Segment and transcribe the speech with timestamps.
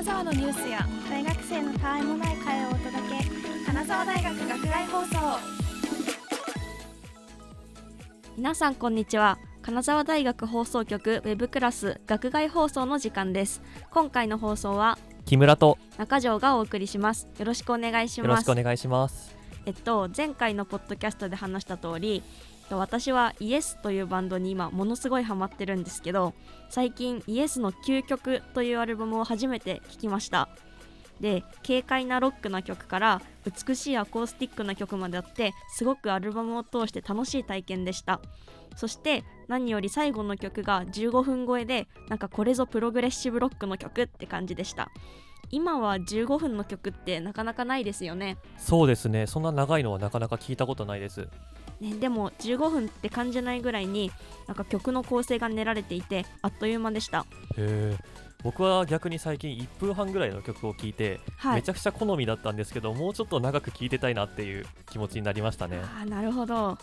[0.00, 5.38] 金沢のニュースや大学生のたわいもない会をお届け金沢大学学外放送
[8.34, 9.38] 皆さんこんにちは。
[9.60, 13.60] 金沢大学放送局ウェブクラス学外放送の時間です。
[13.90, 14.96] 今回の放送は
[15.26, 17.28] 木村と中条がお送りします。
[17.38, 19.36] よろしくお願いしよろますしくお願いします。
[19.66, 22.24] えっと前回のポッドキャストで話した通りえっと
[22.76, 26.34] 私はイエスというバンドに今ものすごいハマってるんですけど
[26.68, 30.48] 最近イエスの究極というアルバムを初めて聴きました。
[31.20, 38.20] で軽快なロックな曲から美しいアコースティックな曲まであってすごくアルバムを通して楽しい体験でした。
[38.76, 44.90] そして何より最後の曲が15分超えでなんかこれぞプログレッシブロックの曲って感じでした。
[45.50, 48.38] 今は15分の曲ってなかなかないですよね。
[48.56, 49.26] そうですね。
[49.26, 51.28] そんな長いのはなかなか聞いたことないです。
[51.80, 54.12] ね、でも15分って感じないぐらいに
[54.46, 57.24] なんか曲の構成が練られていてあっという間でした、
[58.42, 61.56] 僕は逆に最近1分半ぐらいの曲を聴いて、はい。
[61.56, 65.80] めちゃくちゃ好みだったんですけどもうちょっと長く聴いてたいなっていう気持ちになりましたね。
[65.82, 66.78] あーなるほど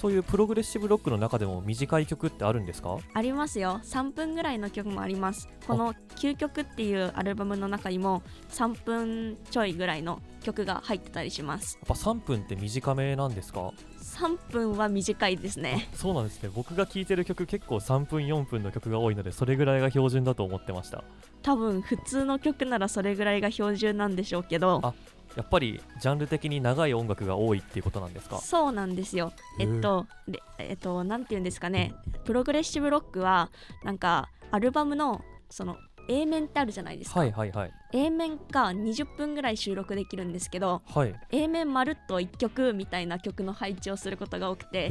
[0.00, 2.98] そういうプログレッシブロックの中でも短い曲ってあるんですか？
[3.14, 3.80] ありますよ。
[3.82, 5.48] 3分ぐらいの曲もあります。
[5.66, 11.78] この「究極」っていうアルバムの中にも3分ちょいぐらいの曲が入ってたりします。
[11.80, 15.88] やっぱ3分って短めなんですか？3分は短いですね。
[15.94, 16.50] そうなんですね。
[16.54, 21.02] 僕が聴いてる曲結構3分4分の曲が多いのでそれぐらいが標準だと思ってました。
[21.42, 24.80] 多分普通の曲ならそれぐらいが標準なんでしょうけど。
[24.84, 24.94] あ
[25.36, 28.38] やっぱりジャンル的に長い音楽が多いっていうことなんですか？
[28.38, 29.32] そうなんですよ。
[29.60, 33.50] えっと、でえっと、なんて言うんですかね、プログレッシブロックは、
[33.84, 35.76] なんか、アルバムの、その、
[36.08, 37.20] A 面ってあるじゃないですか。
[37.20, 37.72] はいはいはい。
[37.92, 41.14] A 面が20分ぐらい収録できるんですけど、はい。
[41.30, 44.88] A 面まるっと1曲みたいな曲の配置をすることが多くて、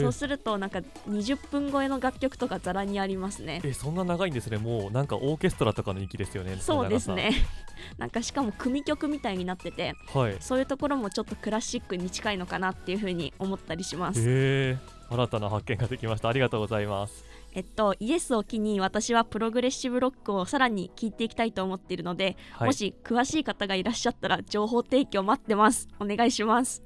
[0.00, 3.60] そうすると、なんか20分超えの楽曲とかざらにありますね。
[3.64, 4.58] えそんな長いんですね。
[4.58, 6.56] もうなんかオーケストラとかの域ですよね。
[6.56, 7.32] そうですのね。
[7.98, 10.32] なんかしかも組曲みたいになってて、はい。
[10.32, 14.22] へそういうところもちょっとクラシックに近いのかなっていう風に思ったりします。
[14.24, 14.78] え
[15.10, 16.28] 新たな発見ができました。
[16.28, 22.68] ありがとうございますえっと、イエスを機に私はプログレッシブロックをさらに聞いていきたいと思っているので、はい。
[22.68, 25.88] もし詳しい方がいらっしゃったら情報提供待ってます。
[26.00, 26.82] お願いします。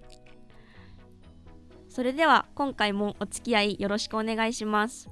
[1.97, 5.09] それでは今回もお付き合いよろしくお願いします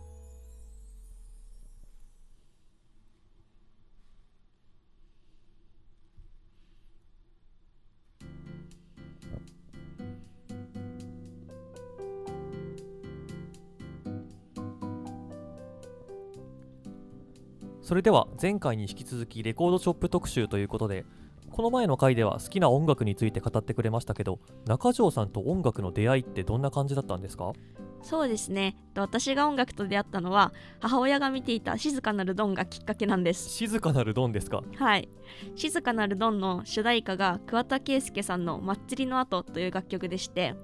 [17.85, 21.05] それでは前回に引き続きレコードショップ特集ということで
[21.51, 27.53] この前の回では好きな音楽について語ってくれましたけど中条さんと音楽の出会いってどんな感じだったんですか？
[28.01, 28.77] そうですね。
[28.97, 33.51] 私が音楽と出会ったのは母親が見ていた静かなるドンがきっかけなんです。
[33.51, 34.63] 静かなるドンですか？
[34.77, 35.11] はい。
[35.55, 40.55] 静かなるドンの主題歌が桑田佳祐さんの「祭りの後」という楽曲でして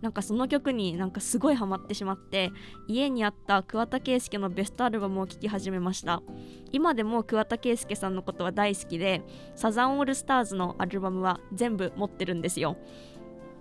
[0.00, 2.52] なんかその曲になんかすごいハマってしまって
[2.86, 6.22] 家にあった桑田佳祐のベストアルバムを聴き始めました。
[6.72, 9.22] 今でも桑田佳祐さんのことは大好きで
[9.54, 12.76] サザンオールスターズのアルバムは全部持ってるんですよ。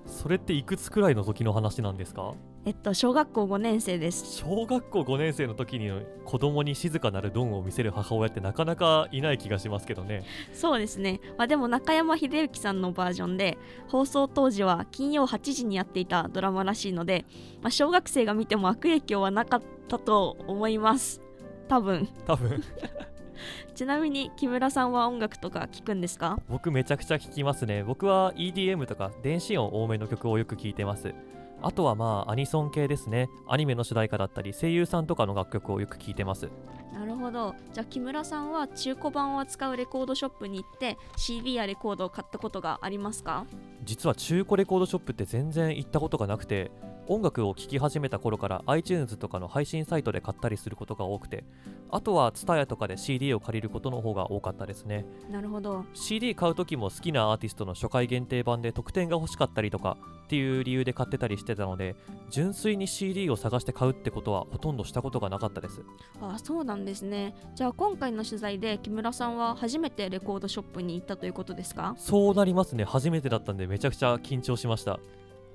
[0.06, 2.36] それっていくつくらいの時の話なんですか？
[2.68, 4.38] えっと小学校5年生です。
[4.38, 5.92] 小学校5年生の時に
[6.26, 10.24] 子供に静かなるドンを見せる母親ってなかなかいない気がしますけどね。
[10.52, 17.26] そうですね、まあ、でも中山秀幸さんのバージョンで放送当時は金曜8時にやっていたドラマらしいので、
[17.62, 21.22] まあ、小学生が見ても悪影響はなかったと思います。
[21.68, 22.08] 多分。
[22.26, 22.64] 多分。
[23.76, 26.40] ちなみに木村さんは音楽とか聞くんですか？
[26.50, 27.84] 僕めちゃくちゃ聞きますね。
[27.84, 31.14] 僕は EDM とか電子音多めの曲をよく聞いてます
[31.62, 33.30] あとはまあアニソン系ですね。
[33.48, 36.50] アニメの主題歌だったり声優さんとかの楽曲をよく聞いてます。
[36.94, 37.56] なるほど。
[37.74, 43.46] じゃあ木村さんは中古版を扱うレコードショップに行って CD やレコードを買ったことがありますか？
[43.84, 46.72] 実は中古レコードショップって全然行ったことがなくて
[47.08, 51.44] 音楽を聴き始めた頃から iTunes とかの配信サイトで買ったりすることが多くて
[51.92, 55.06] あとは TSUTAYA とかで CD を借りることの方が多かったですね。
[55.30, 55.86] なるほど。
[55.94, 61.96] CD 買う時も好きなアーティストの初回限定版で特典が欲しかったりとかっていう理由で買ってたりしてたので
[62.32, 65.84] 純粋に CD を探して買うってことはほとんどしたことがなかったです。
[66.20, 67.36] あそうなんですね。
[67.54, 71.94] じゃあ今回の取材で木村さんは初めてレコードショップに行ったということですか？
[71.98, 72.84] そうなりますね。
[72.84, 75.00] 初めてだったんでめちゃくちゃ緊張しました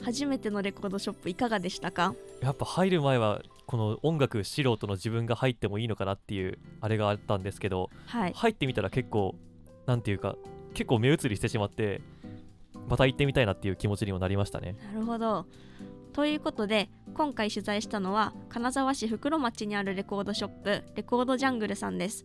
[0.03, 2.15] 初めてのレコードショップいかがでしたか？
[2.43, 8.33] やっぱ入る前はこの音楽素人の自分が入ってもいいのかなっていうあれがあったんですけどはい。
[8.35, 9.37] 入ってみたら結構
[9.87, 10.37] なんていうか
[10.75, 12.01] 結構目移りしてしまって
[12.89, 14.77] また行ってみたいなっていう気持ちにもなりましたね。
[14.93, 15.47] なるほど。
[16.13, 22.25] ということで今回取材したのは金沢市袋町にあるレコードショップレコードジャングルさんです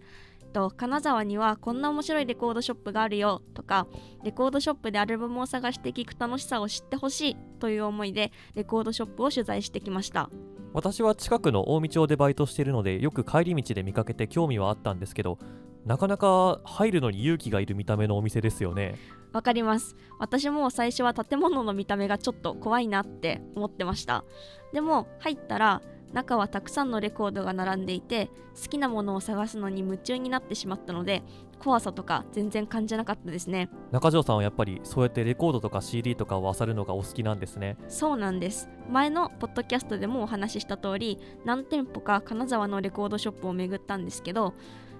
[0.55, 3.87] と金沢にはこんな面白いレコードショップがあるよとか
[4.23, 10.29] レコードショップでアルバムを探して聴く楽しさを知ってほしいという思いでレコードショップを取材してきました。
[10.71, 15.39] 私は近くの近江町でバイトしているのでよく帰り道で見かけて興味はあったんですけど
[15.85, 18.95] なかなか入るのに勇気がいる見た目のお店ですよね。
[19.33, 19.97] わかります。
[20.19, 24.23] 私も最初は建物の見た目がちょっと怖いなって思ってました。
[24.71, 25.81] でも入ったら
[26.15, 28.29] 中はたくさんのレコードが並んでいて
[28.59, 31.21] 好きなものを探すのに夢中になってしまったので
[31.59, 33.69] 怖さとか全然感じなかったですね。
[33.91, 37.77] 中条さんはやっぱりそうやってレコードとか CD とかを漁るのがお好きなんですね。
[37.89, 38.69] そうなんです。
[38.89, 44.53] 前のポッドキャストでもお話しした通り何店舗か金沢のレコードショップを巡ったんですけど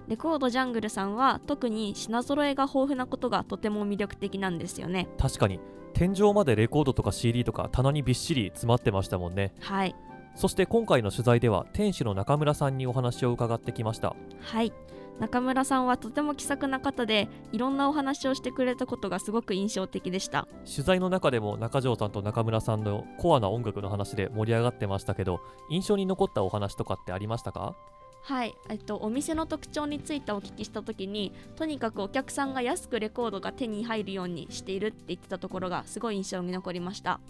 [0.08, 5.08] レコードジャングルさんは特に品揃えが豊富なことがとても魅力的なんですよね。
[5.18, 5.60] 確かに。
[5.94, 9.54] 天井までレコードとか CD とか棚にびっしり詰まってましたもんね。
[9.60, 9.94] はい
[10.36, 14.14] そして今回の取材では店主の中村さんにお話を伺ってきました。
[14.40, 14.72] はい。
[15.18, 20.46] 中村さんはとても気さくな方でいろんなお話をしてくれたことがすごく印象的でした。
[20.70, 25.40] 取材の中でも中条さんと中村さんのコアな音楽の話で盛り上がってましたけど
[25.70, 27.74] 印象に残ったお話とかってありましたか？
[28.20, 37.20] はい、えっと、お店の特徴についてお聞きした時にとにかくお客さんが安くレコードが手に入るようにしているって言ってたところがすごい印象に残りました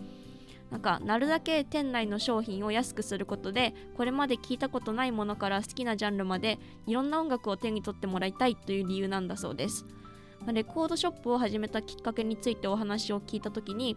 [0.71, 9.87] なんかなるだけ店内の商品を安くすることでこれまで聞いたことないものから好きなジャンルまでいろんな音楽を手に取ってもらいたいという理由なんだそうです。
[10.53, 13.97] レコードショップを始めたきっかけについてお話を聞いた時に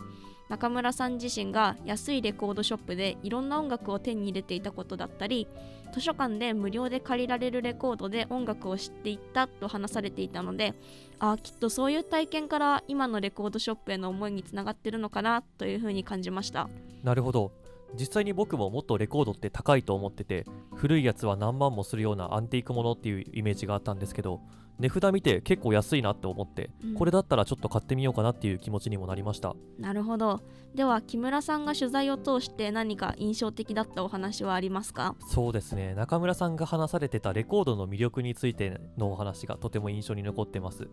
[0.50, 5.48] 中村さん自身が安いレコードショップでいろんな音楽を手に入れていたことだったり
[5.94, 10.74] 図書館で無料で借りられるレコードで音楽を知っていったと話されていたので
[11.20, 16.70] ああきっとそういう体験から今のレコードショップへの思いにつながってるのかなというふうに感じました。
[17.04, 17.52] なるほど。
[17.98, 24.42] 実際に僕ももっとレコードって高いと思ってて古いやつは何万もするようなアンティークものっていうイメージがあったんですけど
[24.80, 26.96] 値札見て結構安いなって思って、うん。
[26.96, 29.54] これだったらちょっと買ってみようかなっていう気持ちにもなりました。
[29.78, 30.42] なるほど。
[30.74, 35.16] では木村さんが取材を通して何か印象的だったお話はありますか？
[35.28, 35.94] そうですね。
[35.96, 40.88] 中村さんが話されてたレコードの魅力についてのお話がとても印象に残ってます。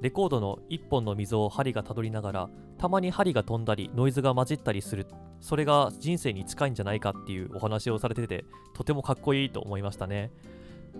[0.00, 5.06] レコードの一本の溝を針がたどりながらたまに針が飛んだりノイズが混じったりする
[5.40, 8.44] それが人生に近いんじゃないかっていうお話をされてて
[8.74, 10.30] とてもかっこいいと思いましたね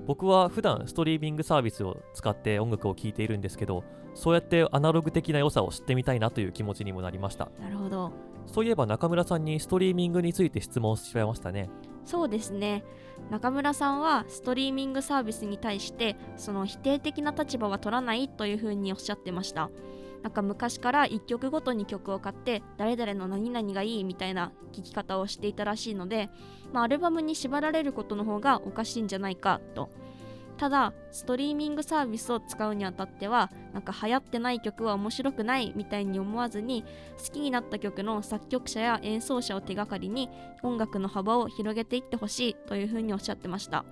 [0.07, 7.49] 僕は普段ストリーミングサービスを使って音楽を聴いているんですけどそうやってアナログ的な良さを知ってみたいなという気持ちにもなりました。
[7.61, 8.13] なるほど。
[8.47, 11.71] そういえば中村さんにストリーミングについて質問しちゃいましたね。
[12.05, 12.85] そうですね。
[13.31, 19.71] 中村さんはストリーミングサービスに対してその否定的な立場は取らないというふうにおっしゃってました
[20.25, 26.31] なんか昔から1曲ごとに曲を買って誰々の何々がいいみたいな聞き方をしていたらしいので、
[26.73, 29.91] まあ、アルバムに縛られることの方がおかしいんじゃないかと。
[30.57, 36.85] ただストリーミングサービスを使うにあたってはなんか流行ってない曲は面白くないみたいに思わずに
[37.19, 40.31] 好きになった曲の作曲者や演奏者を手がかりに
[40.63, 43.85] 音楽の幅を広げていってほしいというふうにおっしゃってました、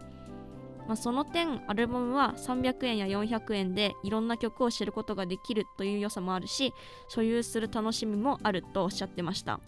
[0.92, 6.74] まあ、その点アルバムは300円や400円でいろんな曲を知ることができるという良さもあるし
[7.08, 9.58] 所有する楽しみもあるとおっしゃってました。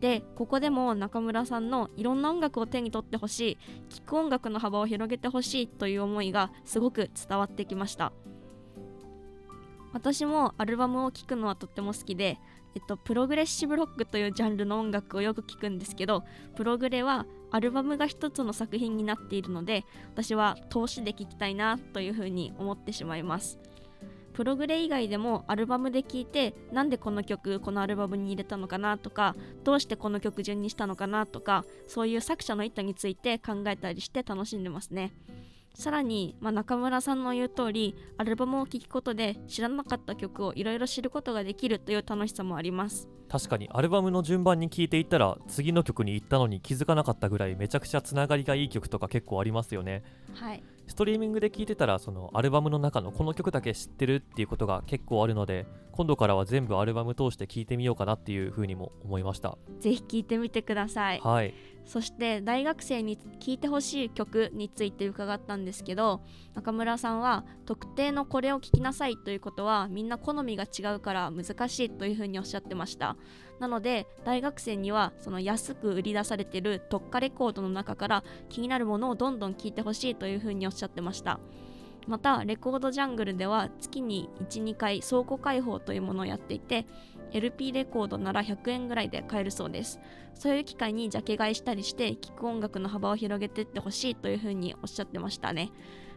[0.00, 8.12] でここでも中村さんのいろんな音楽を手に取ってほしい聴く音楽の幅を広げてほしいという思いがすごく伝わってきました。
[9.94, 12.38] 私もアルバムを聴くのはとっても好きで、
[12.74, 16.24] えっと、プログレッシブロックというジャンルの音楽をよく聴くんですけど
[16.56, 23.58] プログレはアルバムが一つの作品になっているので私は通しで聴きたいなというふうに思ってしまいます。
[24.32, 29.34] プログレ以外でもアルバムで聴いてなんでこの曲このアルバムに入れたのかなとか
[29.64, 35.12] どうしてこの曲順にしたのかなとかそういう作者の意図について考えたりして楽しんでますね。
[35.74, 43.08] さらに、まあ、中村さんの言う通りアルバムを聴くことで知らなかった曲をいろいろ知ることができるという楽しさもあります。
[43.28, 50.02] 確かにアルバムの順番に聴いていったら次の曲に行ったのに気づかなかったぐらいめちゃくちゃつながりがいい曲とか結構ありますよね。
[50.34, 50.62] はい。
[50.88, 59.56] ストリーミングで聴いてたらそのアルバムの中のこの曲だけ知ってるっていうことが結構あるので今度からは全部アルバム通して聴いてみようかなっていう風にも思いました。
[59.78, 61.20] ぜひ聴いてみてください。
[61.20, 66.20] はいそして大学生に聴いてほしい曲について伺ったんですけど
[66.54, 73.16] 中村さんは特定のこれを聴きなさいということはみんな好みが違うから難しいというふうにおっしゃってました。
[73.58, 81.40] なので大学生にはその安く売り出されてる特化レコードの中から気になるものをどんどん聴いてほしいというふうにおっしゃってました。
[82.06, 86.86] またレコードジャングルでは月に12回倉庫開放というものをやっていて
[87.32, 90.00] LP レコードなら100円ぐらいで買えるそうです。
[90.34, 95.70] そういう機会にジャケ買いしたりして聴く音楽の幅を広げていってほしいというふうにおっしゃってましたね。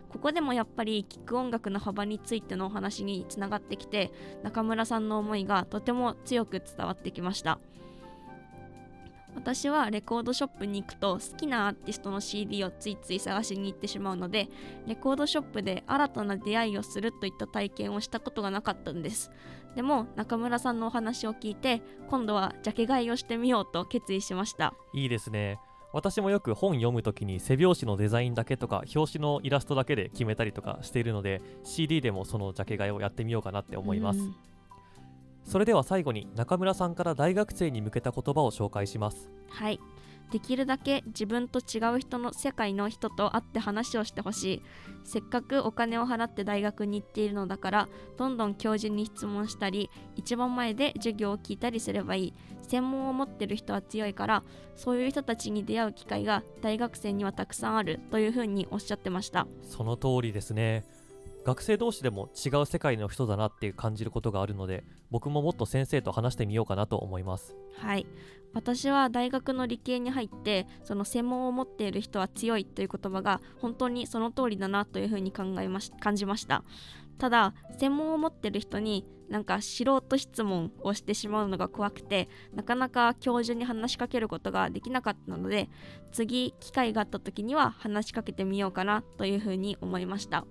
[0.10, 4.12] ここでもやっぱり聴く音楽の幅についてのお話につながってきて
[4.44, 7.60] 中村さんの思いがとても強く伝わってきました。
[9.36, 14.48] 私はレコードショップに行くと好きなアーティストの CD をついつい探しに行ってしまうので
[14.86, 19.32] レコードショップで新たな出会いをするといった体験をしたことがなかったんです。
[19.76, 24.74] でも中村さんのお話を聞いて今度はジャケ買いをしてみようと決意しました。
[24.94, 25.60] いいですね。
[25.94, 34.36] 私もよく本読むときに背表紙のデザインだけとか表紙のイラストだけで決めたりとかしているので CD でもそのジャケ買いをやってみようかなって思います、うん。
[35.44, 39.30] それでは最後に中村さんから大学生に向けた言葉を紹介します。
[39.50, 39.80] はい
[40.34, 44.62] できるだけ自分と違う人の世界の人と会って話をしてほしい。
[45.04, 52.34] せっかくお金を払って大学に行っているのだからどんどん教授に質問したり一番前で授業を聞いたりすればいい。
[52.68, 54.44] 専門を持ってる人は強いから
[54.76, 58.00] そういう人たちに出会う機会が大学生にはたくさんある。
[58.10, 59.46] というふうにおっしゃってました。
[59.62, 60.84] その通りですね。
[61.46, 67.56] 学生同士でも違う世界の人だなって感じることがあるので僕ももっと先生と話してみようかなと思います。
[67.78, 68.08] はい
[68.54, 76.64] 私は大学の理系に入ってその専門を持っている人は強いという言葉が本当にその通りだなというふうに考えまし感じました。
[77.18, 85.70] ただ専門を持ってる人になんか素人質問をしてしまうのが怖くてなかなか教授に話しかけることができなかったので
[86.12, 90.46] 次機会があった時には話しかけてみようかなというふうに思いました。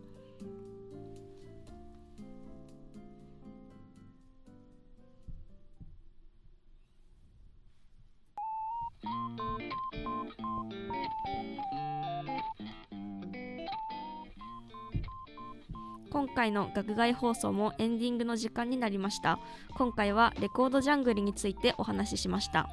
[16.11, 19.38] 今回の学外放送もエンディングの時間になりました。
[19.75, 22.68] 今回はレコードジャングルについてお話ししました。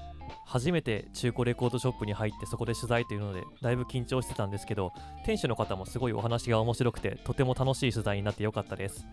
[0.45, 4.91] 初めて中古レコードショップに入ってそこで取材というのでだいぶ緊張してたんですけど
[5.25, 9.07] 店主の方もすごいお話が面白くてとても楽しい取材になってよかったです。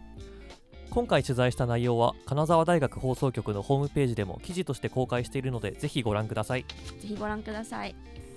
[0.97, 6.63] 今回取材した内容は金沢大学放送局のホームページでも記事として公開しているのでぜひご覧ください。
[6.63, 7.95] ぜひご覧ください。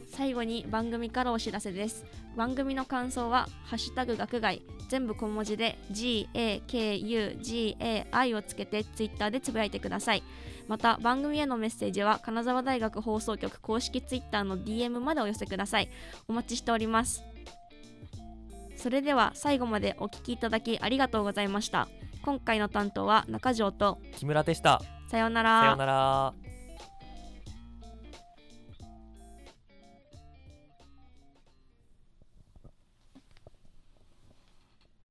[0.10, 2.04] 最後に番組からお知らせです。
[2.36, 4.62] 番組の感想は「ハッシュタグ学外」
[4.92, 10.24] 全部小文字で GAKUGAI をつけてツイッターでつぶやいてください。
[10.68, 15.88] また番組へのメッセージは金沢大学放送局公式ツイッターの DM までお寄せください。
[16.28, 17.24] お待ちしております。
[18.76, 21.88] それでは最後までお聞きいただきありがとうございました。
[22.22, 24.00] 今回の担当は中条と。
[24.16, 24.82] 木村でした。
[25.10, 25.62] さようなら。
[25.62, 26.34] さようなら